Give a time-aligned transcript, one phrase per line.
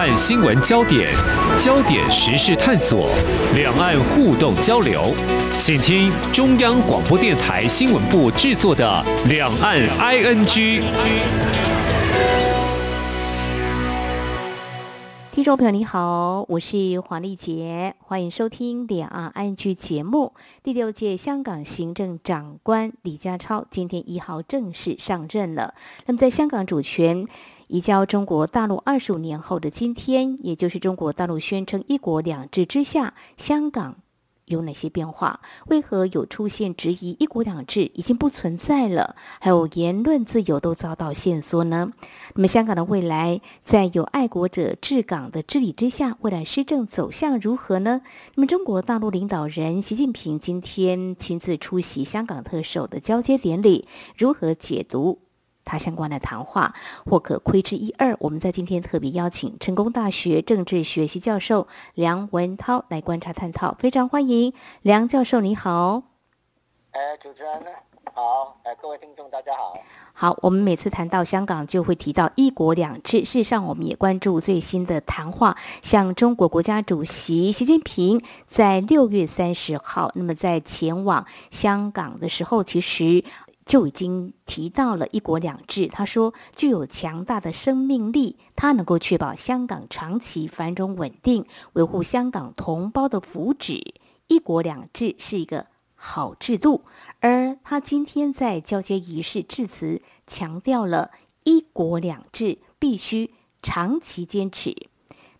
[0.00, 1.12] 岸新闻焦点，
[1.60, 3.10] 焦点时事探索，
[3.54, 5.14] 两岸互动交流，
[5.58, 10.46] 请听中央广播电台新闻部制作的《两岸 ING》。
[15.32, 20.32] 听众朋友你好，我是黄丽杰，欢迎收听《两岸 ING》节目。
[20.62, 25.74] 第六届香港行政长官李家超今天一号正式上任了。
[26.06, 27.26] 那么，在香港主权
[27.70, 33.98] 移交中国大陆二十五年后的今天，也就是中国大陆宣称“一国两制”之下，香港
[34.46, 35.38] 有哪些变化？
[35.68, 39.14] 为何有出现质疑“一国两制”已经不存在了？
[39.38, 41.92] 还有言论自由都遭到限缩呢？
[42.34, 48.02] 那么，香港的未来在有爱国者治港的治理之下，未来施政走向如何呢？
[48.34, 53.86] 那么，中国大陆领导人习近平今天亲自出席香港特首的交接典礼，
[54.18, 55.20] 如何解读？
[55.70, 56.74] 他相关的谈话
[57.06, 58.16] 或可窥之一二。
[58.18, 66.02] 我们在今天特别邀请成功大学政治学系教授梁文涛来观察探讨，非常欢迎梁教授，你好。
[66.90, 67.52] 哎，主持人
[68.12, 69.78] 好，哎，各位听众大家好。
[70.12, 83.24] 好，我们每次谈到香港就会提到一国两制，事实上我们也关注最新的谈话，像中国国家主席习近平在六月三十号，那么在前往香港的时候，其实。
[83.66, 91.44] 就已经提到了一国两制，他说具有强大的生命力，它能够确保香港长期繁荣稳定，
[91.74, 93.94] 维护香港同胞的福祉。
[94.26, 96.82] 一国两制是一个好制度，
[97.20, 101.10] 而他今天在交接仪式致辞，强调了
[101.44, 104.74] 一国两制必须长期坚持，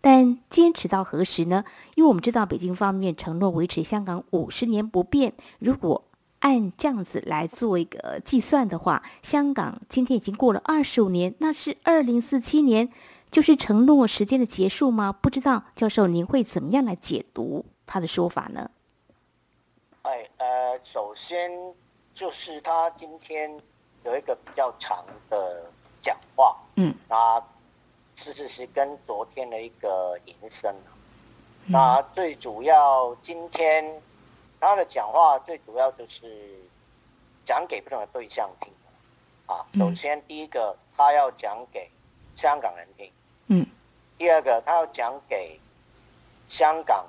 [0.00, 1.64] 但坚持到何时呢？
[1.94, 6.04] 因为我们知道北京方面承诺维持香港五十年不变，如果
[6.40, 12.90] 按这样子来做一个计算的话，香港今天已经过了二十五年，那是二零四七年，
[13.30, 15.12] 就是承诺时间的结束吗？
[15.12, 18.70] 不知道教授您会怎么样来解读他的说法呢？
[20.02, 21.50] 哎，呃，首先
[22.14, 23.54] 就是他今天
[24.04, 25.70] 有一个比较长的
[26.00, 27.38] 讲话，嗯，那
[28.16, 30.74] 其实是跟昨天的一个延伸，
[31.66, 33.84] 嗯，那最主要今天。
[34.60, 36.60] 他的讲话最主要就是
[37.44, 38.70] 讲给不同的对象听，
[39.46, 41.90] 啊，首先第一个他要讲给
[42.36, 43.10] 香港人听，
[43.46, 43.66] 嗯，
[44.18, 45.58] 第二个他要讲给
[46.48, 47.06] 香港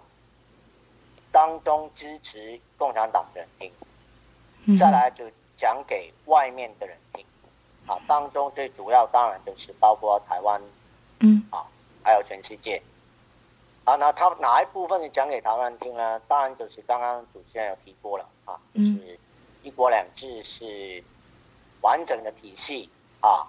[1.32, 7.26] 当中支持共产党的人听，再来就讲给外面的人听，
[7.86, 10.62] 啊，当中最主要当然就是包括台湾，
[11.20, 11.68] 嗯，啊，
[12.02, 12.82] 还有全世界。
[13.84, 16.20] 啊，那他哪一部分讲给台湾听呢？
[16.28, 19.20] 当然就是刚刚主持人有提过了啊，就是
[19.64, 21.04] 一国两制是
[21.82, 22.88] 完整的体系
[23.22, 23.48] 啊，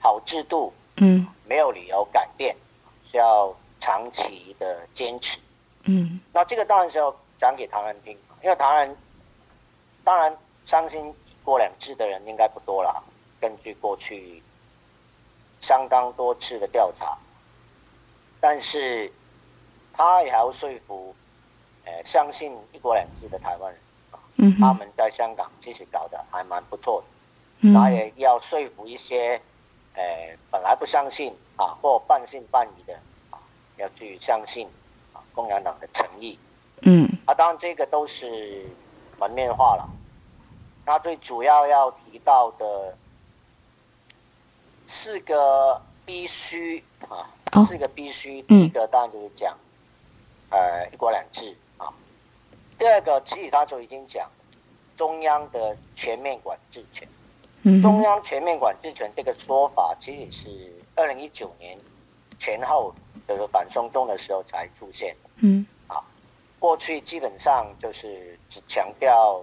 [0.00, 2.56] 好制度，嗯，没有理由改变，
[3.04, 5.38] 需要长期的坚持，
[5.82, 8.96] 嗯，那这个当然是要讲给台湾听，因为台湾
[10.02, 10.34] 当然
[10.64, 13.04] 相信一国两制的人应该不多了，
[13.38, 14.42] 根据过去
[15.60, 17.14] 相当多次的调查，
[18.40, 19.12] 但是。
[19.96, 21.14] 他也还要说服，
[21.84, 27.06] 呃，相信一国两制的台湾人啊，嗯，他们在香港其实搞得还蛮不错的，
[27.68, 29.40] 嗯，他也要说服一些，
[29.94, 30.02] 呃，
[30.50, 32.94] 本来不相信啊或半信半疑的
[33.30, 33.38] 啊，
[33.76, 34.68] 要去相信
[35.12, 36.36] 啊共产党的诚意，
[36.82, 38.66] 嗯，啊，当然这个都是
[39.18, 39.88] 门面话了，
[40.84, 42.96] 他最主要要提到的
[44.86, 47.30] 四个必须啊，
[47.66, 49.56] 四个必须，哦，第一个当然就是讲。
[50.54, 51.92] 呃，一国两制啊。
[52.78, 54.30] 第二个，其实他就已经讲
[54.96, 57.08] 中央的全面管制权。
[57.62, 57.82] 嗯。
[57.82, 61.76] 中央全面管制权这个说法，其实是二零一九年
[62.38, 62.94] 前后
[63.26, 65.16] 就是反松动的时候才出现。
[65.38, 65.66] 嗯。
[65.88, 66.00] 啊，
[66.60, 69.42] 过去基本上就是只强调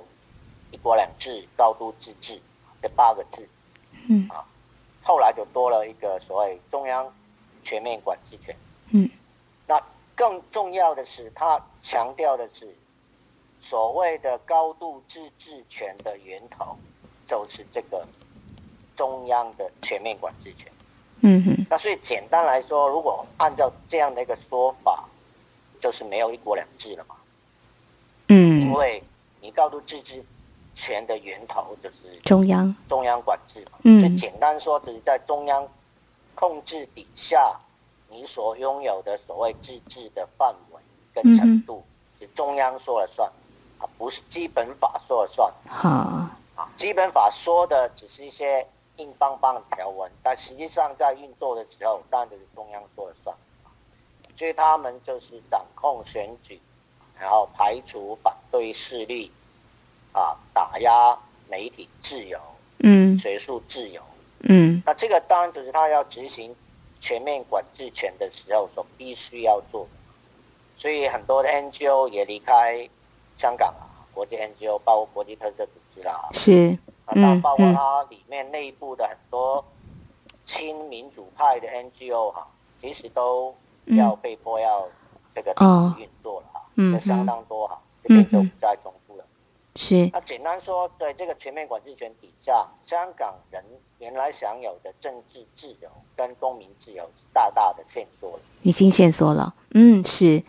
[0.71, 2.39] 一国两制、高度自治
[2.81, 3.45] 这八个字。
[4.07, 4.29] 嗯。
[4.29, 4.45] 啊，
[5.03, 7.13] 后来就多了一个所谓中央
[7.65, 8.55] 全面管制权。
[8.91, 9.09] 嗯。
[10.15, 10.21] 那。
[10.21, 12.71] 更重要的是，他强调的是
[13.59, 16.77] 所谓的高度自治权的源头，
[17.27, 18.05] 就是这个
[18.95, 20.71] 中央的全面管制权。
[21.21, 21.65] 嗯哼。
[21.67, 25.09] 那所以简单来说，如果按照这样的一个说法，
[25.79, 27.15] 就是没有一国两制了嘛。
[28.27, 28.61] 嗯。
[28.61, 29.01] 因为
[29.39, 30.23] 你高度自治
[30.75, 33.79] 权的源头就是中央，中央管制嘛。
[33.85, 34.01] 嗯。
[34.01, 35.67] 所以简单说，只是在中央
[36.35, 37.59] 控制底下。
[38.11, 40.81] 你所拥有的所谓自治的范围
[41.13, 41.83] 跟程度，
[42.19, 43.31] 是中央说了算，
[43.79, 45.51] 啊，不是基本法说了算。
[45.67, 45.89] 好，
[46.55, 48.67] 啊，基本法说的只是一些
[48.97, 53.35] 硬邦邦的条文，但实际上在运作的时候，当然就是中央说了算。
[54.37, 56.59] 所以他们就是掌控选举，
[57.19, 59.31] 然后排除反对势力，
[60.13, 61.15] 啊，打压
[61.47, 62.39] 媒体自由，
[62.79, 64.01] 嗯，学术自由，
[64.39, 66.55] 嗯，那这个当然就是他要执行
[67.01, 69.89] 全面管制权的时候所必须要做的。
[70.77, 72.89] 所以很多的 NGO 也离开
[73.35, 76.77] 香港啊，国际 NGO 包括国际特色组织啦，是，
[77.07, 79.63] 那包括它里面内部的很多
[80.45, 82.47] 亲民主派的 NGO 哈，
[82.79, 83.53] 其实都
[83.85, 84.87] 要被迫要
[85.35, 85.51] 这个
[85.99, 89.25] 运作了哈，嗯，相当多哈，这边就不再重复了。
[89.75, 90.09] 是。
[90.11, 93.63] 那简单说，在这个全面管制权底下，香港人
[94.01, 99.53] 原来享有的政治自由跟公民自由是大大的限缩了，已经限缩了。
[99.75, 100.43] 嗯，是。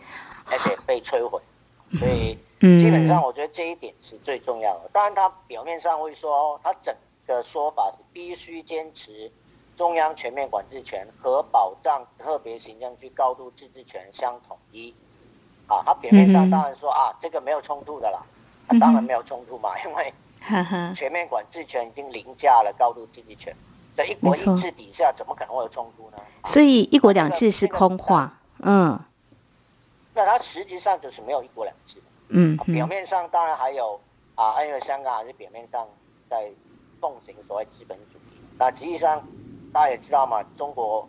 [0.45, 1.39] 而且被摧毁，
[1.99, 4.89] 所以基本上我觉得这一点是最重要的。
[4.91, 6.93] 当然，他表面上会说，他整
[7.27, 9.31] 个说法是必须坚持
[9.75, 14.93] 中央全面管制权和保障特别行政区高度自治权相统一。
[15.67, 18.25] 啊，他表面上当然说啊，这个没有冲突的啦。
[18.67, 20.13] 他当然没有冲突嘛，因为
[20.95, 23.55] 全面管制权已经凌驾了高度自治权，
[23.95, 26.17] 在一国一制底下，怎么可能会有冲突呢？
[26.45, 28.99] 所以一国两制是空话，嗯。
[30.15, 31.97] 那它实际上就是没有一国两制，
[32.27, 33.99] 嗯，表面上当然还有
[34.35, 35.87] 啊，因为香港还是表面上
[36.29, 36.51] 在
[37.01, 39.25] 奉行所谓资本主义，那实际上
[39.71, 41.07] 大家也知道嘛，中国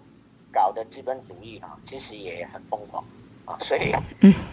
[0.50, 3.04] 搞的资本主义啊，其实也很疯狂
[3.44, 3.94] 啊，所以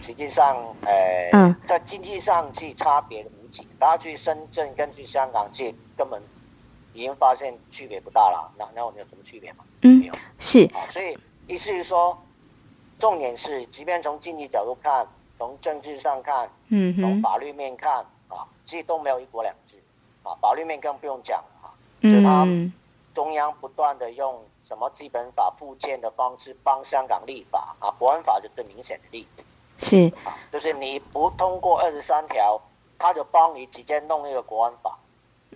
[0.02, 6.22] 实际上呃，在经济上去差别无几，大家去深圳跟去香港去根本
[6.92, 9.64] 已经发现区别不大了，那那我们有什么区别吗？
[9.82, 10.64] 嗯，没有，是。
[10.74, 11.16] 啊，所以
[11.46, 12.16] 意思是说。
[12.98, 15.04] 重点是，即便从经济角度看，
[15.36, 17.92] 从政治上看，嗯，从法律面看，
[18.28, 19.74] 啊，其实都没有一国两制，
[20.22, 22.46] 啊，法律面更不用讲了，啊，就他
[23.12, 24.40] 中央不断的用
[24.72, 29.44] 什么基本法附件的方式帮香港立法，啊，国安法就是最明显的例子，
[29.76, 32.58] 是，啊，就是你不通过二十三条，
[32.98, 34.98] 他就帮你直接弄一个国安法，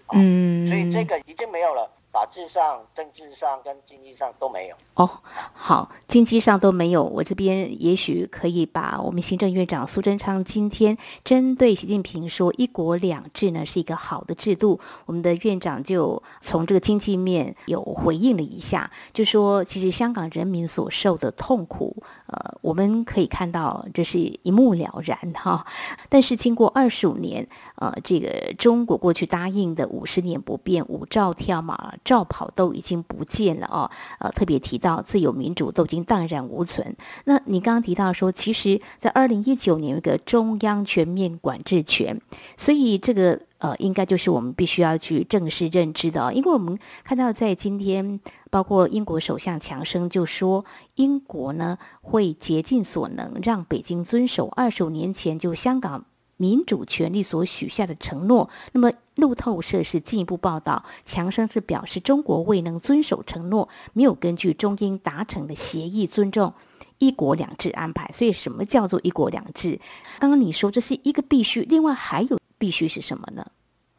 [0.08, 1.90] 啊，嗯，所以这个已经没有了。
[2.16, 5.06] 法治上、政治上跟经济上都没有哦。
[5.52, 7.04] 好，经济上都没有。
[7.04, 25.66] 我这边也许可以把我们行政院长苏贞昌今天针对习近平说“一国两制”呢是一个好的制度，我们的院长就从这个经济面有回应了一下，就说其实香港人民所受的痛苦，呃，我们可以看到这是一目了然哈。
[26.08, 31.92] 但是经过二十五年，呃，这个中国过去答应的五十年不变、五照跳马。
[32.06, 36.96] 照跑都已经不见了哦，呃，特别提到自由民主都已经荡然无存。
[37.24, 42.18] 那你刚刚提到说，其实，在二零一九年有一个中央全面管制权，
[42.56, 46.32] 所以这个呃，应该就是我们必须要去正式认知的哦。
[46.32, 48.20] 因为我们看到在今天，
[48.50, 50.64] 包括英国首相强生就说，
[50.94, 56.04] 英国呢会竭尽所能让北京遵守二十五年前就香港。
[56.38, 58.50] 民主权利所许下的承诺。
[58.72, 66.54] 那么路透社是进一步报道，强生是表示中国未能遵守承诺，没有根据中英达成的协议尊重
[66.98, 68.08] 一国两制安排。
[68.12, 69.80] 所以，什么叫做一国两制？
[70.18, 73.46] 刚刚你说这是一个必须，另外还有必须是什么呢？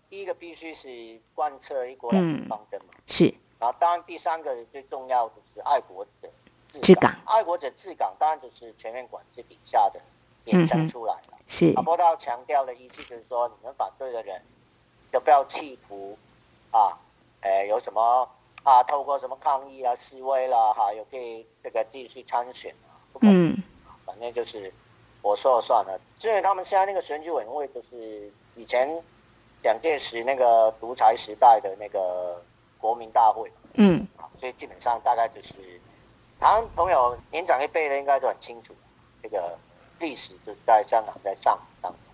[0.10, 3.34] 第一个必须是贯彻一国两制方针嘛、嗯，是。
[3.60, 6.30] 然后，当然第三个最重要的是爱国者
[6.82, 7.16] 治港。
[7.26, 10.00] 爱国者治港，当然就是全面管制底下的
[10.46, 11.30] 衍生出来了。
[11.32, 14.42] 嗯是，阿波道强调的意思就是说，你们反对的人
[15.12, 16.18] 就不要企图
[16.72, 16.98] 啊，
[17.42, 18.30] 呃，有什么
[18.64, 23.56] 啊，透过什么抗议啊、示威啦，哈、啊，又可以这个继续参选啊，不可能，
[24.06, 24.74] 反正就是
[25.22, 26.00] 我说了算了。
[26.20, 28.88] 至于他们现在那个选举委员会，就是以前
[29.64, 32.42] 蒋介石那个独裁时代的那个
[32.78, 34.08] 国民大会，嗯，
[34.40, 35.54] 所以基本上大概就是，
[36.40, 38.74] 台湾朋友年长一辈的应该都很清楚
[39.22, 39.58] 这个。
[40.00, 42.07] 历史就在香港在上当中，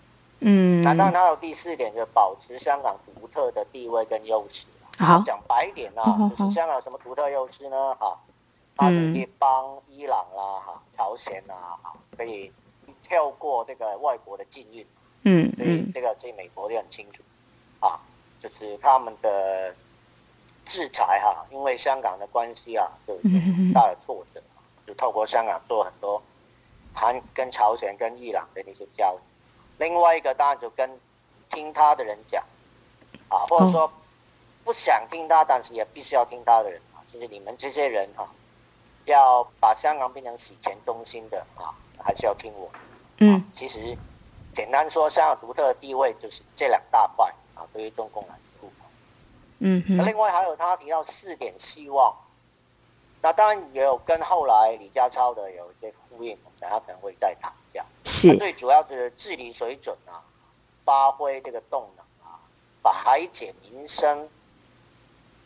[0.44, 4.66] 嗯，那当然还有第四点，就保持香港独特的地位跟优势。
[5.00, 6.04] 好，讲白一点啊，
[6.38, 7.96] 就是香港有什么独特优势呢？
[7.96, 8.18] 哈，
[8.76, 12.52] 它可以帮伊朗啦、哈朝鲜啊，哈，可以
[13.08, 14.86] 跳过这个外国的禁运，
[15.24, 17.24] 嗯，所以这个对美国也很清楚，
[17.80, 18.00] 啊，
[18.42, 19.74] 就是他们的
[20.66, 24.42] 制裁哈，因为香港的关系啊，就有很大的挫折，
[24.86, 26.22] 就透过香港做很多。
[26.96, 29.33] 韩跟朝鲜、跟伊朗的那些交易，
[29.84, 30.90] 另外一个当然就跟
[31.52, 32.42] 听他的人讲，
[33.28, 33.92] 啊，或者说
[34.64, 38.30] 不想听他，但是也必须要听他的人啊，就是你们这些人哈、啊，
[39.06, 42.72] 要把香港变成洗钱中心的啊，还是要听我。
[43.18, 43.96] 嗯，其实
[44.54, 48.70] 简单说，香港独特的地位就是这两大块啊，对于中共来说。
[49.60, 52.14] 嗯，那另外还有他提到四点希望，
[53.22, 57.52] 那当然也有跟后来李家超的有一些呼应，我们等下可能会再谈
[58.04, 58.38] 是。
[58.38, 60.22] 最主要是治理水准啊，
[60.84, 62.40] 发挥这个动能啊，
[62.82, 64.28] 把排解民生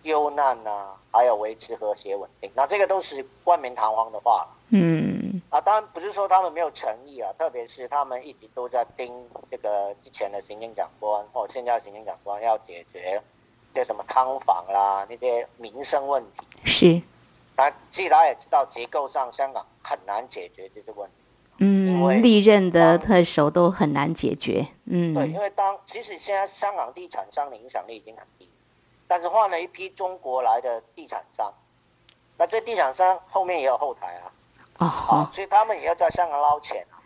[0.04, 2.52] 忧难啊，还有维持和谐稳定。
[2.56, 4.48] 那这个都是冠冕堂皇的话。
[4.70, 5.42] 嗯。
[5.50, 13.22] 啊，当然不是说他们没有诚意啊，特别是他们一直都在盯这个之前的行政长官或现在的行政长官要解决
[13.74, 16.48] 这什么汤房啦那些民生问题。
[16.66, 17.02] 是。
[17.56, 21.16] 那其实大家也知道，结构上香港很难解决这些问题。
[21.60, 24.68] 嗯，因为历任的特首都很难解决。
[24.86, 28.50] 嗯，对，因为当其实现在香港地产商的影响力已经很低，
[29.08, 31.54] 但是换了一批中国来的地产商，
[32.38, 34.32] 那这地产商后面也有后台啊。
[34.80, 37.02] 哦，啊，所以他们也要在香港捞钱啊。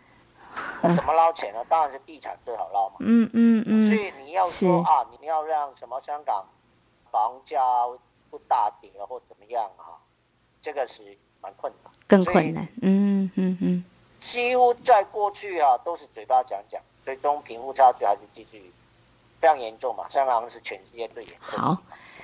[0.82, 1.64] 那怎么捞钱呢？
[1.68, 2.96] 当然是地产最好捞嘛。
[3.00, 3.90] 嗯嗯嗯。
[3.90, 6.44] 所以你要说啊，你要让什么香港
[7.10, 7.58] 房价
[8.30, 9.96] 不大跌或怎么样啊？
[10.60, 12.68] 这个是蛮困难，更困难。
[12.82, 13.84] 嗯嗯嗯，
[14.32, 18.72] 几乎在过去啊，都是嘴巴讲讲，最终贫富差距还是继续
[19.38, 20.04] 非常严重嘛。
[20.08, 21.60] 香港是全世界最严重。
[21.60, 21.76] 好，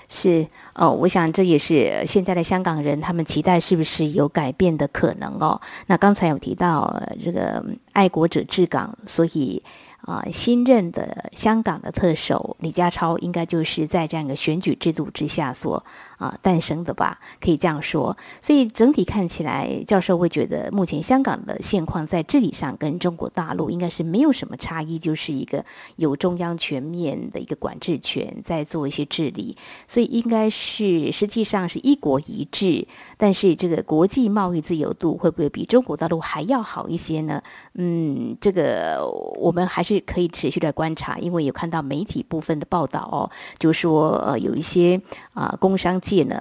[0.09, 5.61] 是哦，我想这也是现在的香港人他们期待是不是有改变的可能哦。
[5.87, 7.63] 那刚才有提到这个
[7.93, 9.63] 爱国者治港，所以。
[10.03, 15.85] 啊，新任的香港的特首李家超，应该就是在这样一个选举制度之下所
[16.19, 17.19] 啊诞生的吧？
[17.41, 18.17] 可以这样说。
[18.43, 25.65] 所以整体看起来，教授会觉得目前香港的现况在治理上跟中国大陆应该是没有什么差异，就是一个
[25.97, 29.57] 有中央全面的一个管制权在做一些治理，
[29.87, 32.87] 所以应该是实际上是一国一制。
[33.17, 37.43] 但是这个国际贸易自由度会不会比中国大陆还要好一些呢？
[37.75, 39.07] 嗯，这个
[39.39, 40.03] 我们还是。
[40.09, 44.99] 可以持续的观察，因为有看到媒体部分的报道哦，就说呃有一些
[45.35, 46.37] 啊、工商界呢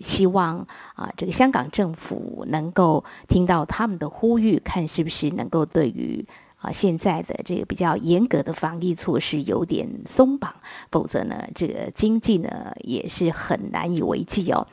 [0.00, 0.58] 希望
[0.94, 6.24] 啊、这个香港政府能够听到他们的呼吁，看是不是能够对于
[6.62, 10.52] 啊、现在的这个比较严格的防疫措施有点松绑，
[10.90, 14.66] 否则呢这个经济呢也是很难以为继哦。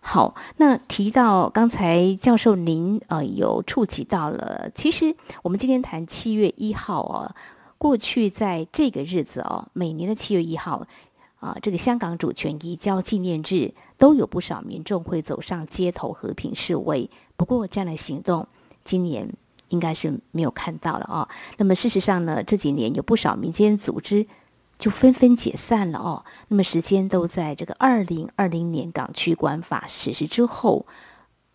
[0.00, 7.34] 好，那提到刚才教授您呃有触及到了，其实我们今天谈七月一号哦。
[7.76, 10.86] 过去在这个日子哦，每年的七月一号，
[11.44, 17.10] 啊，这个香港主权移交纪念日，都有不少民众会走上街头和平示威。
[17.36, 18.48] 不过这样的行动，
[18.82, 19.28] 今年
[19.68, 21.28] 应该是没有看到了哦。
[21.58, 24.26] 那么事实上呢，这几年有不少民间组织
[24.78, 26.24] 就纷纷解散了哦。
[26.48, 30.86] 那么时间都在这个二零二零年港区国安法实施之后。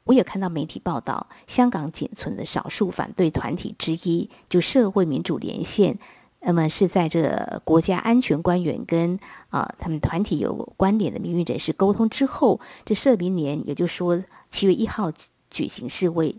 [0.06, 6.00] 我也看到媒体报道，香港仅存的少数反对团体之一，就社会民主连线。
[6.42, 9.20] 那么是在这国家安全官员跟
[9.50, 15.12] 啊、他们团体有关联的民运人士沟通之后，这社民联也就说七月一号
[15.50, 16.34] 举行示威，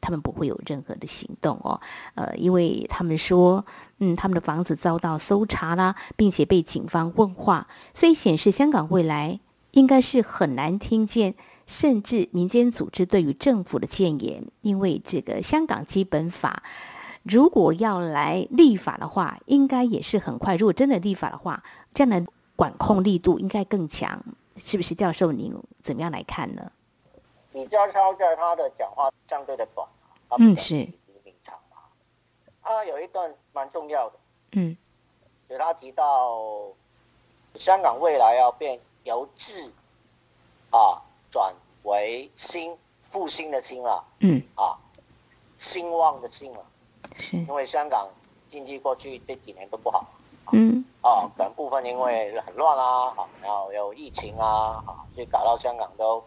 [0.00, 1.80] 他们不会有任何的行动哦，
[2.14, 3.64] 呃，因为他们说，
[3.98, 9.38] 嗯，他们的房子遭到搜查啦，并且被警方问话，所以显示香港未来
[9.72, 11.34] 应该是很难听见，
[11.66, 16.62] 甚至民间组织对于政府的建言，因为这个香港基本法。
[17.22, 20.56] 如果要来立法的话，应该也是很快。
[20.56, 21.62] 如果真的立法的话，
[21.94, 24.22] 这样的管控力度应该更强，
[24.56, 24.94] 是不是？
[24.94, 26.70] 教授，您怎么样来看呢？
[27.52, 29.86] 李家超在他的讲话相对的短，
[30.38, 30.88] 嗯，是。
[32.64, 34.18] 他有一段蛮重要的，
[34.52, 34.76] 嗯，
[35.48, 36.68] 有他提到
[37.56, 39.68] 香港未来要变由治
[40.70, 41.52] 啊转
[41.82, 42.76] 为兴，
[43.10, 44.78] 复兴的兴了，嗯，啊，
[45.58, 46.64] 兴旺的兴了。
[47.18, 48.08] 是因为香港
[48.48, 50.04] 经济过去这几年都不好，
[50.52, 56.22] 嗯，哦，可能部分因为很乱啊，然后有疫情啊，啊，所以搞到香港都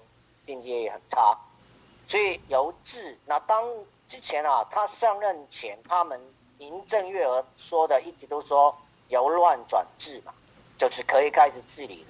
[0.46, 1.38] 经济也很差，
[2.08, 3.64] 所以由治，那当
[4.08, 6.20] 之前啊，他上任前，他们
[6.58, 8.76] 林郑月娥说的一直都说
[9.10, 10.34] 由乱转治嘛，
[10.78, 12.06] 就是可以开始治理。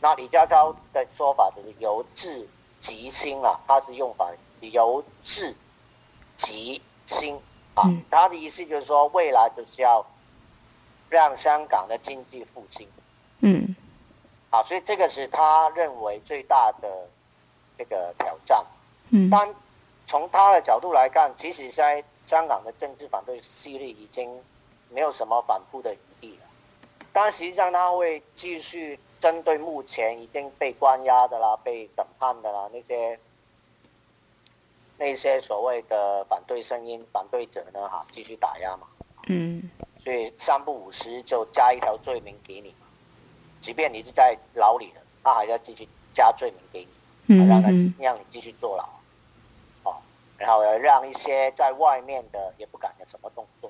[0.00, 2.46] 那李家超的说法就是由治
[2.80, 5.54] 及兴啊，他是用法由治
[6.36, 7.40] 及兴。
[7.76, 10.04] 啊，他的意思就是说，未来就是要
[11.10, 12.88] 让香港的经济复兴。
[13.40, 13.76] 嗯，
[14.50, 16.88] 好，所以这个是他认为最大的
[17.76, 18.64] 这个挑战。
[19.10, 19.54] 嗯，但
[20.06, 24.42] 从他的角度来看，其实现在香港的政治反对势力已经
[24.88, 26.46] 没有什么反扑的余地了。
[27.12, 33.18] 但实际上，他会继续针对目前已经被关押的啦、被审判的啦那些。
[34.98, 37.88] 那些所谓的反对声音、反对者呢？
[37.88, 38.86] 哈，继续打压嘛。
[39.28, 39.70] 嗯。
[40.02, 42.72] 所以三不五时就加一条罪名给你，
[43.60, 46.88] 即便你是在牢里的，他还要继续加罪名给你。
[47.28, 48.88] 嗯，让他让你继续坐牢，
[49.82, 49.96] 哦，
[50.38, 53.68] 然后让一些在外面的也不敢有什么动作，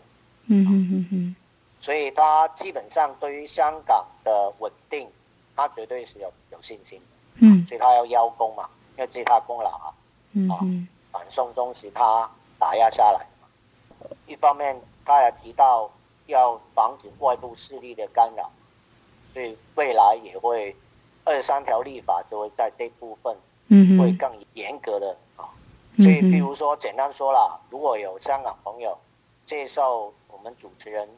[0.49, 1.37] 嗯嗯嗯嗯，
[1.81, 5.09] 所以他基本上对于香港的稳定，
[5.57, 7.07] 他绝对是有有信心的，
[7.37, 8.69] 嗯，所以他要邀功嘛，
[8.99, 9.95] 因为这是他的功劳啊，
[10.33, 13.27] 嗯嗯，反送中是他打压下来，
[14.27, 15.91] 一方面他也提到
[16.27, 18.51] 要防止外部势力的干扰。
[19.33, 20.77] 所以未来也会
[21.25, 23.35] 二三条立法就会在这部分，
[23.99, 25.49] 会更严格的啊。
[25.97, 28.97] 所以，比如说简单说啦，如果有香港朋友
[29.47, 31.09] 接受我们主持人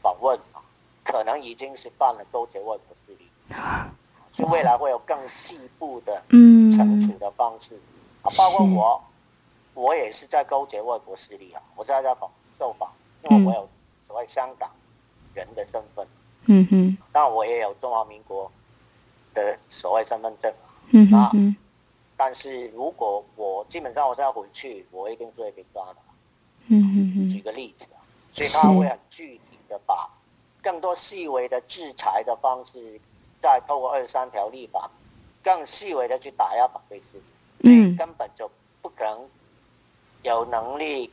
[0.00, 0.62] 访问啊，
[1.04, 3.28] 可能已经是犯了勾结外国势力，
[4.30, 7.76] 所以未来会有更细部的惩处的方式
[8.22, 8.30] 啊。
[8.36, 9.02] 包括我，
[9.78, 11.62] 我也是在勾结外国势力啊。
[11.76, 12.92] 我在这访受访，
[13.22, 13.68] 因为我有
[14.08, 14.68] 所谓香港
[15.34, 16.04] 人的身份。
[16.46, 18.50] 嗯哼，但我也有中华民国
[19.34, 20.52] 的所谓身份证，
[20.90, 21.56] 嗯哼，
[22.16, 25.96] 但是如果我基本上我现在回去，我一定是会被抓的，
[26.68, 27.28] 嗯哼哼。
[27.28, 28.00] 举个例子啊，
[28.32, 30.08] 所以他会很具体的把
[30.62, 32.98] 更多细微的制裁的方式，
[33.40, 34.90] 再透过二十三条立法，
[35.44, 37.22] 更细微的去打压反对势力，
[37.92, 39.28] 嗯，根本就不可能
[40.28, 41.10] 有能力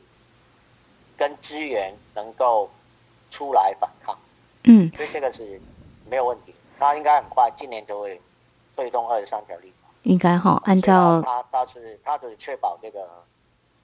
[1.16, 2.70] 跟资源能够
[3.30, 4.16] 出来反抗。
[4.64, 5.60] 嗯，所以这个是
[6.08, 8.20] 没有问题，他应该很快，今年就会
[8.74, 9.88] 推动二十三条立法。
[10.02, 13.08] 应该哈，按照他他是他是确保这个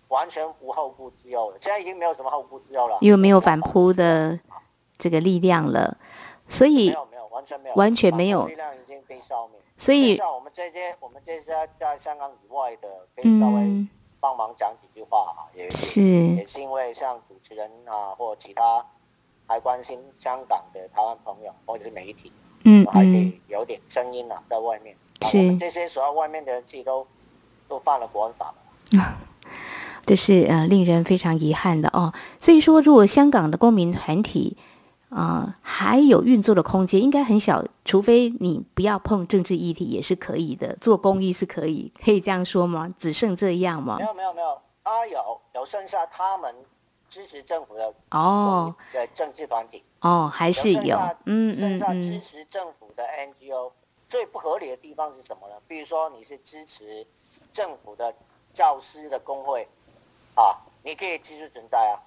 [0.09, 1.57] 完全无后顾之忧了。
[1.61, 4.39] 现在已经没有什么后顾之忧了，因为没有反扑的
[4.99, 5.97] 这个力量了，
[6.47, 9.59] 所以没有没有完全没有完全没有力量已经被消灭。
[9.77, 13.87] 所以像我们这些我们这些在香港以外的，可以稍微
[14.23, 18.87] 帮忙讲几句话啊，也是也是因为像主持人啊或其他。
[19.45, 22.33] 还关心香港的台湾朋友或者是媒体，
[22.65, 24.97] 嗯，还得有点声音啊，在外面。
[25.23, 25.37] 是。
[25.37, 27.07] 我们这些时候外面的人，自己都
[27.69, 29.01] 都犯了国安法了。
[29.01, 29.19] 啊，
[30.07, 32.15] 这是呃令人非常遗憾的哦。
[32.41, 34.72] 所以说，如果香港的公民团体啊、
[35.15, 40.75] 呃、还有运作的空间，应该很小，除非你不要碰政治议题，也是可以的。
[40.77, 42.89] 做公益是可以，可以这样说吗？
[42.99, 43.99] 只剩这样吗？
[43.99, 46.55] 没有没有没有，他有有剩下他们。
[47.13, 50.97] 支持政府的哦，的政治团体哦，还是有，
[51.27, 53.71] 嗯嗯嗯，剩下支持政府的 NGO，
[54.09, 55.57] 最不合理的地方是什么呢？
[55.69, 57.07] 比如说你是支持
[57.53, 58.15] 政府的
[58.55, 59.69] 教师的工会
[60.37, 62.01] 啊，你可以继续存在啊。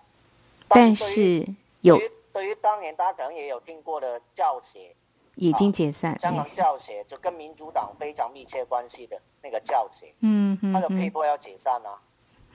[0.69, 1.45] 但是
[1.81, 2.01] 有
[2.35, 4.93] 对于，当年大家可能也有听过的教协，
[5.35, 11.95] 已经解散，啊、香港教协就跟民主党非常密切关系的那个教协，嗯嗯，他的被迫要解散啊。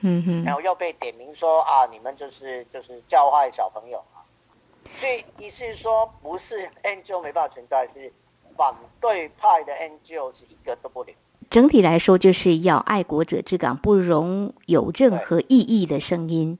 [0.01, 4.21] 嗯哼，然后又被点名说啊，你们就是就是教坏小朋友啊，
[4.97, 8.13] 所以意思是说，不是 NGO 没办法存在，是
[8.55, 11.15] 反对派的 NGO 是一个都不留。
[11.49, 16.59] 整体来说，就是要爱国者治港，不容有任何异议的声音。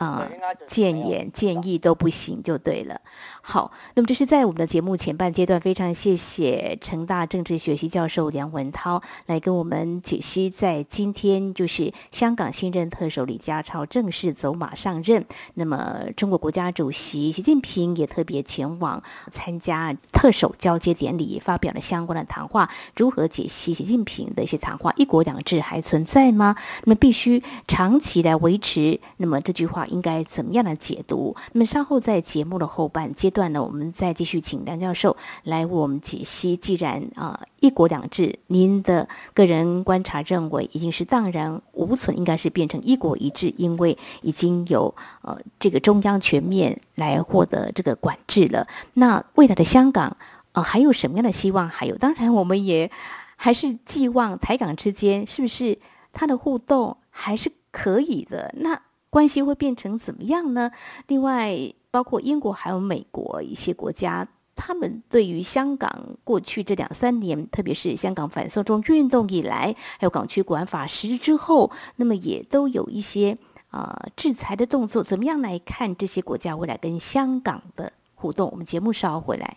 [0.00, 0.26] 啊，
[0.66, 2.98] 建言建议都不行，就对了。
[3.42, 22.70] 好，那么这是在我们的节目前半阶段，非常谢谢成大政治学系教授梁文涛来跟我们解析，在今天就是香港新任特首李家超正式走马上任，那么中国国家主席习近平也特别前往参加特首交接典礼，发表了相关的谈话。
[22.96, 24.94] 如何解析习近平的一些谈话？
[24.96, 26.56] 一国两制还存在吗？
[26.84, 28.98] 那么必须长期来维持。
[29.18, 29.86] 那么这句话。
[29.90, 31.36] 应该怎么样的解读？
[31.52, 36.56] 那么稍后在节目的后半阶段呢，我们再继续请梁教授来为我们解析。
[36.56, 48.66] 既然啊、一国两制，您的个人观察认为已经是荡然无存，应该是变成一国一制，因为已经有呃这个中央全面来获得这个管制了。
[48.94, 50.16] 那未来的香港
[50.52, 51.68] 啊、还有什么样的希望？
[51.68, 52.90] 还有，当然我们也
[53.36, 55.78] 还是寄望台港之间是不是
[56.12, 58.54] 它的互动还是可以的？
[58.58, 58.80] 那。
[59.10, 60.70] 关系会变成怎么样呢？
[61.08, 73.36] 另外，包括英国还有美国一些国家，他们对于香港过去这两三年，特别是香港反送中运动以来，还有港区国安法实施之后，那么也都有一些
[73.70, 75.02] 啊、呃、制裁的动作。
[75.02, 78.48] 怎么样来看这些国家未来跟香港的互动？
[78.52, 79.56] 我们节目稍后回来。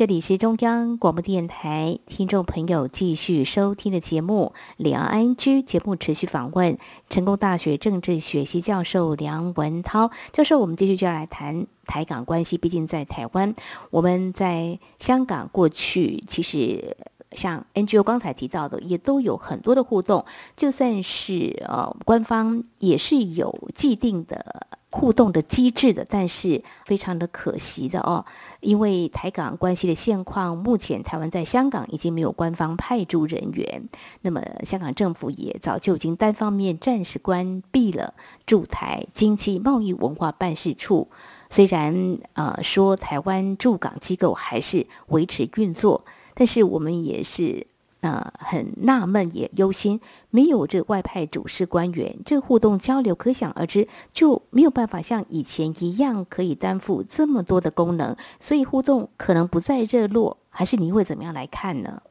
[0.00, 6.78] 这里是中央广播电台听众朋友继续收听的节目《两岸 ING》节目，持续访问
[7.10, 10.58] 成功大学政治学系教授梁文涛教授。
[10.58, 12.56] 我们继续就要来谈台港关系。
[12.56, 13.54] 毕竟在台湾，
[13.90, 16.96] 我们在香港过去其实
[17.32, 20.24] 像 NGO 刚才提到的，也都有很多的互动。
[20.56, 24.66] 就算是呃官方也是有既定的。
[24.92, 28.24] 互动的机制的，但是非常的可惜的哦，
[28.58, 33.88] 因为台港关系的现况，目前台湾在香港已经没有官方派驻人员，
[34.22, 41.08] 那么香港政府也早就已经单方面暂时关闭了驻台经济贸易文化办事处，
[41.48, 47.68] 虽然呃说台湾驻港机构还是维持运作，但是我们也是。
[48.02, 62.02] 呃，很纳闷也忧心，没有这外派主事官员，这互动交流可想而知就没有办法像以前一样可以担负这么多的功能，所以互动可能不再热络，还是你会怎么样来看呢？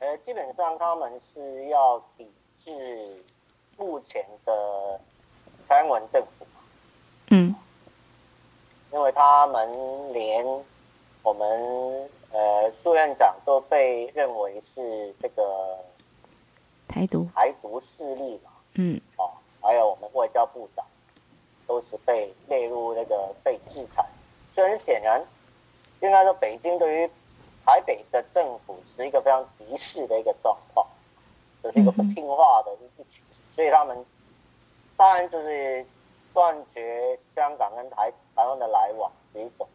[0.00, 2.26] 呃，基本上他们是要抵
[2.64, 3.16] 制
[3.76, 5.00] 目前的
[5.68, 6.46] 蔡英文政府，
[7.30, 7.54] 嗯，
[8.92, 10.44] 因为他们连
[11.22, 12.10] 我们。
[12.32, 15.78] 呃，苏院长都被认为是这个
[16.88, 19.30] 台独台独势力嘛，嗯，哦，
[19.62, 20.84] 还有我们外交部长
[21.66, 24.04] 都是被列入那个被制裁。
[24.54, 25.22] 所以很显然，
[26.00, 27.10] 应该说北京对于
[27.64, 30.86] 台北的政府是一个非常敌视的一个状况，
[31.62, 33.22] 就是一个不听话的一群，
[33.54, 34.04] 所以他们
[34.96, 35.86] 当然就是
[36.34, 39.66] 断绝香港跟台台湾的来往是一种。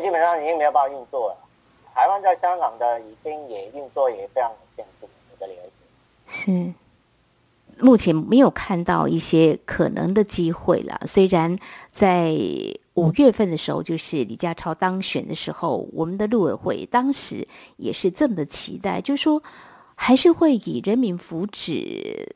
[0.00, 1.36] 基本上已经没有办法运作了。
[1.94, 5.72] 台湾在香港的已经也运作也非常有限制，我的了解。
[6.26, 6.74] 是，
[7.82, 11.00] 目前没有看到一些可能的机会了。
[11.06, 11.58] 虽然
[11.90, 12.34] 在
[12.94, 19.42] 五月份的时候，就是李家超当选的时候，我们的陆委会当时也是这么的期待，就是说
[19.94, 22.26] 还是会以人民福祉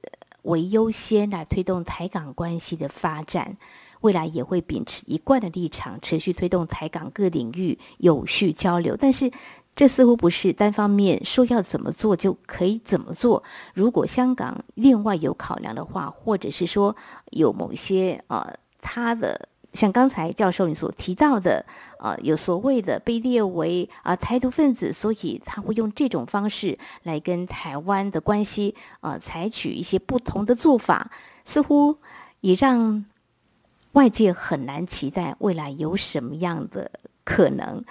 [0.43, 3.59] 为优先来推动台港关系的发展。
[4.01, 8.97] 未来也会秉持一贯的立场，持续推动台港各领域有序交流。
[8.97, 9.31] 但是，
[9.77, 13.43] 这似乎不是单方面说要怎么做就可以怎么做。
[13.73, 16.95] 如果香港另外有考量的话，或者是说
[17.31, 21.65] 有某些呃，他的像刚才教授你所提到的，
[21.99, 31.11] 呃，有所谓的被列为啊、台独分子，所以他会用这种方式来跟台湾的关系呃，采取一些不同的做法，
[31.45, 31.97] 似乎
[32.41, 33.05] 也让。
[33.93, 36.91] 外界很难期待未来有什么样的
[37.25, 37.85] 可能。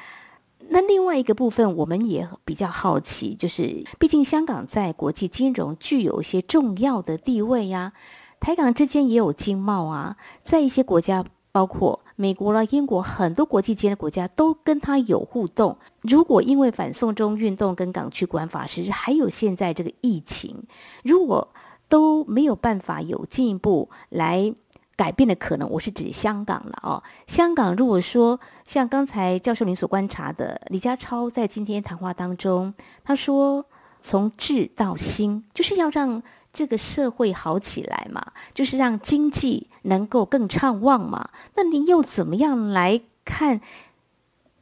[0.72, 7.92] 那另外一个部分，我们也比较好奇，就是毕竟香港在国际金融具有一些重要的地位呀，
[8.40, 15.76] 台港之间也有经贸啊，在一些国家，包括美国了、英国，很多国际间的国家都跟它有互动。
[16.02, 20.64] 如果因为反送中运动跟港区国安法实施还有现在这个疫情，
[21.04, 21.50] 如果
[21.88, 24.54] 都没有办法有进一步来。
[25.00, 27.02] 改变的可能，我是指香港了哦。
[27.26, 32.74] 香港如果说像刚才教授您所观察的，李家超在今天谈话当中，
[33.06, 33.64] 他说
[34.04, 41.30] 从治到兴，就是要让这个社会好起来嘛，就是让经济能够更畅旺嘛。
[41.56, 43.62] 那您又怎么样来看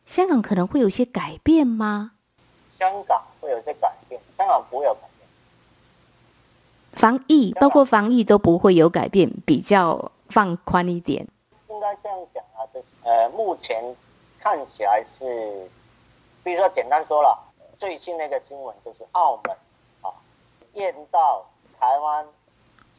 [0.06, 2.12] 香港可能会有一些改变吗？
[2.78, 5.28] 香港会有些改变，香港不会有改变。
[6.93, 10.12] 防疫包括防疫都不会有改变，比较。
[10.30, 11.26] 放宽一点，
[11.70, 13.84] 应该这样讲啊，就是呃，目前
[14.40, 15.70] 看起来是，
[16.44, 17.38] 比如说简单说了，
[17.80, 19.56] 最近那个新闻就是澳门
[20.02, 20.13] 啊，
[20.74, 21.46] 验到
[21.80, 22.28] 台湾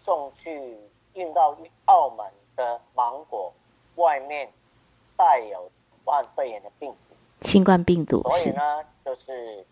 [0.03, 0.77] 送去
[1.13, 3.53] 运到澳门的芒果
[3.97, 4.51] 外面
[5.17, 5.71] 带有
[6.05, 9.65] 武汉肺炎的病毒，新冠病毒，所以呢，就是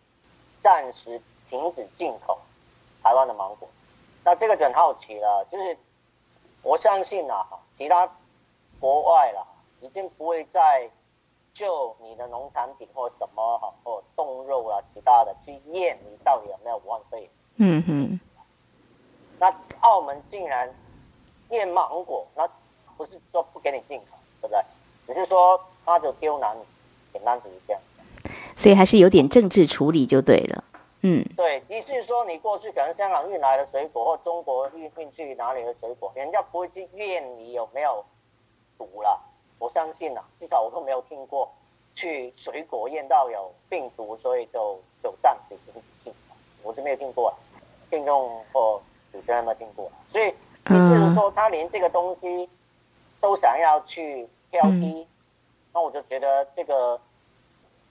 [0.62, 2.38] 暂时停止进口
[3.02, 3.68] 台湾的芒果。
[4.24, 5.76] 那这个就很好奇了，就是。
[6.66, 7.46] 我相信啊，
[7.78, 8.10] 其他
[8.80, 9.46] 国外啦，
[9.80, 10.90] 已经不会再
[11.54, 17.30] 就你的农产品或什么哈，或冻肉啊，其他的去验你到底有没有武汉肺炎。
[17.58, 18.20] 嗯哼。
[19.38, 19.48] 那
[19.80, 20.68] 澳门竟然
[21.50, 22.48] 验芒果，那
[22.96, 24.60] 不是说不给你进口，对不对？
[25.06, 26.64] 只是说他就刁难你，
[27.12, 27.82] 简单只是这样。
[28.56, 30.64] 所以还是有点政治处理就对了。
[31.08, 38.04] 嗯，对，意思是说你过去可能香港运来的水果，或中国运运去哪里的水果，人家不会去验你有没有
[38.76, 39.20] 毒了。
[39.60, 41.48] 我相信啊，至少我都没有听过
[41.94, 46.12] 去水果验到有病毒，所以就就暂时停止。
[46.64, 47.32] 我是没有听过，
[47.88, 49.88] 听众或主持人有没有听过？
[50.10, 50.34] 所以意
[50.68, 52.50] 思是说，他连这个东西
[53.20, 55.06] 都想要去挑剔，
[55.72, 57.00] 那我就觉得这个。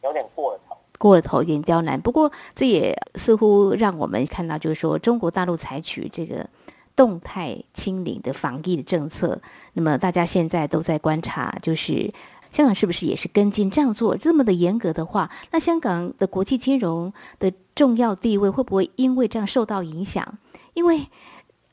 [0.03, 1.99] 有点过了头，过了头，有点刁难。
[1.99, 6.47] 不过这也似乎让我们看到，就是说中国大陆采取这个
[6.95, 9.41] 动态清零的防疫的政策。
[9.73, 12.13] 那么大家现在都在观察，就是
[12.51, 14.15] 香港是不是也是跟进这样做？
[14.15, 20.37] 这么的严格的话，那香港的国际金融的重要地位会不会因为这样受到影响？
[20.73, 21.07] 因为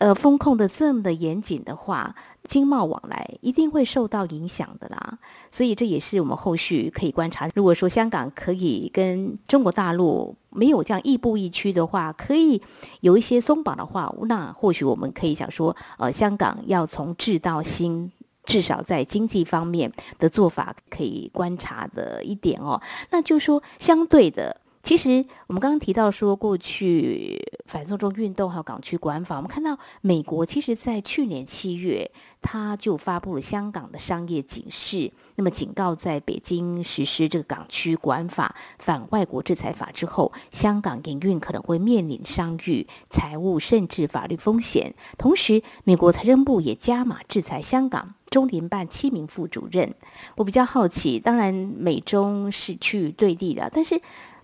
[0.02, 2.12] 呃，风控的这么的严谨的话，
[2.48, 5.16] 经贸往来一定会受到影响的啦。
[5.48, 7.48] 所以这也是我们后续可以观察。
[7.54, 12.60] 如果说香港可以跟中国大陆没有这样亦步亦趋的话，可以
[13.00, 18.10] 有一些松绑的话，那或许我们可以想说，呃，香港要从治到兴，
[18.42, 22.82] 至少在经济方面的做法可以观察的一点哦。
[23.12, 24.61] 那就说相对的。
[24.82, 32.10] 其实我们刚刚提到说，过去反送中运动还有港区国安法，我们看到美国其实在去年七月，
[32.42, 44.92] 他就发布了香港的商业警示，那么警告在北京实施这个港区国安法、反外国制裁法之后，香港营运可能会面临商誉、财务甚至法律风险。
[45.16, 49.94] 同时，美国财政部也加码制裁香港中联办七名副主任。
[50.34, 54.02] 我比较好奇，当然美中是趋于对立的，但是。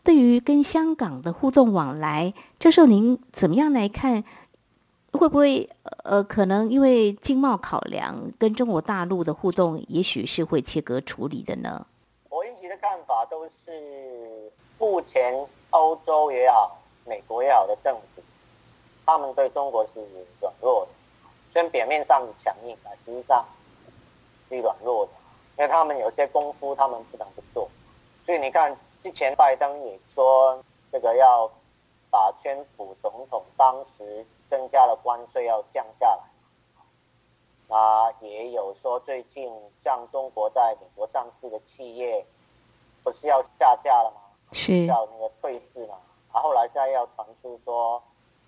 [0.09, 4.25] 对于跟香港的互动往来，教授您怎么样来看？
[5.13, 5.69] 会不会
[6.03, 11.87] 呃，可能因为经贸考量，跟中国大陆的互动，也许是会切割处理的呢？
[12.31, 18.23] 我一直的看法都是，目前欧洲也好，美国也好的政府，
[19.05, 20.01] 他们对中国是
[20.41, 20.89] 软弱的，
[21.53, 23.45] 虽然表面上强硬啊，实际上
[24.49, 25.13] 是软弱的，
[25.59, 27.69] 因为他们有些功夫他们不能不做，
[28.25, 28.75] 所以你看。
[29.09, 31.51] 之前拜登也说，这个要
[32.11, 37.75] 把川普总统当时增加的关税要降下来。
[37.75, 39.51] 啊也有说，最近
[39.83, 42.23] 像中国在美国上市的企业，
[43.03, 44.21] 不是要下架了吗？
[44.53, 44.85] 是。
[44.85, 45.95] 要那个退市嘛？
[46.31, 48.03] 啊后，后来现在要传出说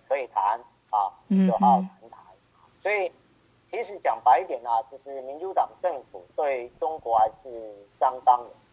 [0.07, 1.09] 可以谈啊，
[1.49, 2.21] 就好好谈谈。
[2.83, 3.11] 所以，
[3.71, 8.70] 其实讲白一点啊，就是民主党政府对中国还是相当友善。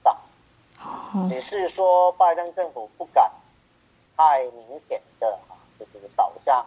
[1.30, 3.32] 只是说，拜登政府不敢
[4.16, 6.66] 太明显的啊，就是导向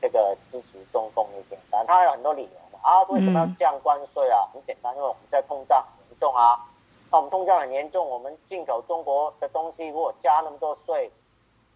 [0.00, 2.78] 这个支持中共一点，但他有很多理由嘛。
[2.82, 4.46] 啊，为什么要降关税啊？
[4.52, 6.68] 很简单，因为我们在通胀很严重啊。
[7.10, 11.10] 那我们通胀很严重，我们进口中国的东西如果加那么多税，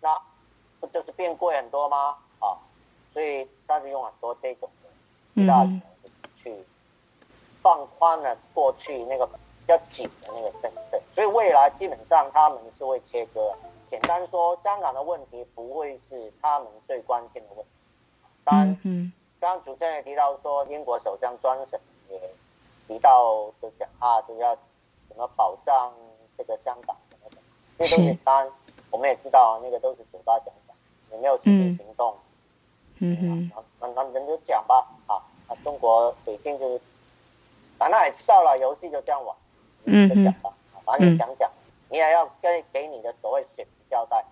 [0.01, 0.21] 那
[0.81, 2.17] 不就是变贵很多吗？
[2.39, 2.59] 啊，
[3.13, 4.69] 所以他是用很多这种
[5.35, 5.67] 的大
[6.43, 6.55] 去
[7.63, 9.29] 放宽了过去那个。
[9.67, 13.53] 比较紧的那个政策，所以未来基本上他们是会切割。
[13.91, 17.71] 简单说，香港的问题不会是他们最关键的问题。
[18.45, 22.21] 当然，刚刚主持人也提到说，英国首相专省也
[22.87, 24.55] 提到就讲啊，就要
[25.09, 25.93] 怎么保障
[26.39, 27.39] 这个香港什么的。
[27.77, 28.53] 这些东西当然
[28.91, 30.77] 我们也知道，那个都是嘴巴讲讲，
[31.11, 32.17] 也没有实际行动？
[32.99, 33.51] 嗯嗯，
[33.81, 35.19] 那那人就讲吧，啊，
[35.65, 36.81] 中国北京就是，
[37.79, 39.37] 反正也知道了，游戏就这样玩。
[39.87, 40.35] 嗯嗯，
[40.85, 41.51] 把你讲讲，
[41.89, 44.25] 你也要跟给你的所谓选民交代。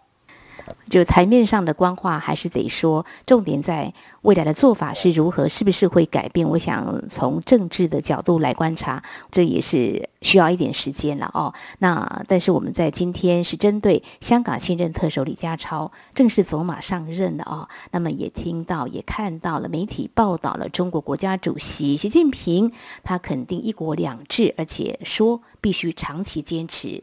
[0.95, 6.49] 就台面上的官话还是得说，重点在未来的做法是如何，是不是会改变？
[6.49, 11.53] 我想从政治的角度来观察，这也是需要一点时间了哦。
[11.81, 17.69] 那但是我们在今天是针对香港新任特首李家超正式走马上任了哦。
[17.91, 22.71] 那么也听到也看到了媒体报道了中国国家主席习近平，
[23.03, 27.03] 他肯定一国两制，而且说必须长期坚持。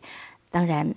[0.50, 0.96] 当然。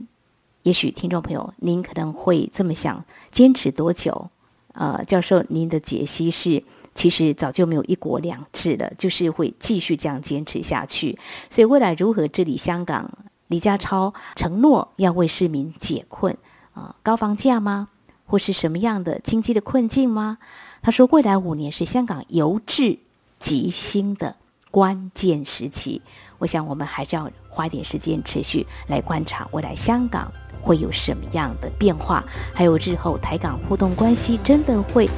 [0.64, 4.30] 也许听众朋友，您可能会这么想：坚持多久？
[4.72, 11.18] 呃，教授，您的解析是，其实早就没有一国两制了，就是会继续这样坚持下去。
[11.50, 13.10] 所以未来如何治理香港？
[13.48, 16.36] 李家超承诺要为市民解困
[16.72, 17.88] 啊、高房价吗？
[18.26, 20.38] 或是什么样的经济的困境吗？
[20.80, 22.98] 他说，未来五年是香港由治
[23.38, 24.34] 及兴的
[24.70, 26.00] 关键时期。
[26.38, 30.32] 我想，我们还是要花一点时间持续来观察未来香港。
[30.64, 32.24] 会有什么样的变化？
[32.54, 35.08] 还有日后台港互动关系真的会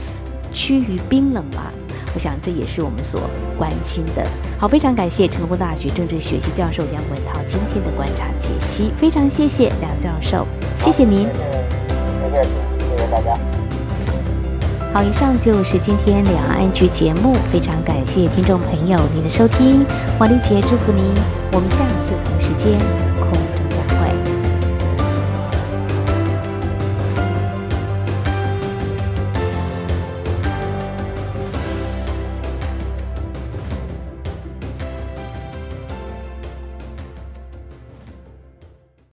[0.52, 1.70] 趋于冰冷吗？
[2.14, 3.20] 我想这也是我们所
[3.56, 4.26] 关心的。
[4.58, 11.24] 好，非常感谢成功大学政治学系教授梁文涛今天的观察解析，非常谢谢梁教授，谢谢您。
[11.24, 13.38] 谢谢，谢谢大家。
[14.94, 19.84] 好，以上就是今天两岸 ING 节目，非常感谢听众朋友您的收听，
[20.18, 21.04] 王丽杰祝福您，
[21.52, 23.15] 我们下次同时间。